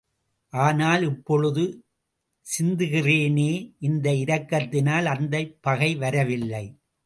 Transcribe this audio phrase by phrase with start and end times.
[0.53, 1.83] ஆனால், இப்பொழுது
[2.45, 3.75] சிந்துகிறேனே
[3.79, 6.65] இந்த இரத்தத்தினால் அந்தப் பகை வரவில்லை.